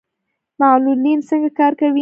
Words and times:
معلولین 0.59 1.19
څنګه 1.29 1.49
کار 1.59 1.71
کوي؟ 1.79 1.89